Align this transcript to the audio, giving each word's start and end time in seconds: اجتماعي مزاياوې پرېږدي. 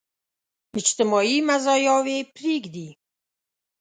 اجتماعي 0.79 1.37
مزاياوې 1.49 2.17
پرېږدي. 2.35 2.87